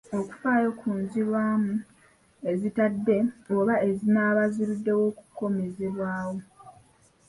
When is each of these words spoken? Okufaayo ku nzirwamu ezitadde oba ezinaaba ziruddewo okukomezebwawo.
Okufaayo 0.19 0.69
ku 0.79 0.89
nzirwamu 1.01 1.73
ezitadde 2.51 3.17
oba 3.57 3.75
ezinaaba 3.89 4.43
ziruddewo 4.53 5.01
okukomezebwawo. 5.11 6.37